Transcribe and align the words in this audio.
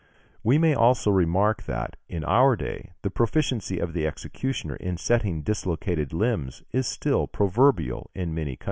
We 0.43 0.57
may 0.57 0.73
also 0.73 1.11
remark 1.11 1.65
that, 1.67 1.95
in 2.09 2.23
our 2.25 2.55
day, 2.55 2.93
the 3.03 3.11
proficiency 3.11 3.77
of 3.77 3.93
the 3.93 4.07
executioner 4.07 4.75
in 4.77 4.97
setting 4.97 5.43
dislocated 5.43 6.11
limbs 6.11 6.63
is 6.71 6.87
still 6.87 7.27
proverbial 7.27 8.09
in 8.15 8.33
many 8.33 8.55
countries. 8.55 8.59